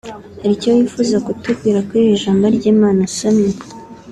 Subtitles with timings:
[0.41, 3.51] Hari icyo wifuza kutubwira kuri iri Jambo ry’Imana usomye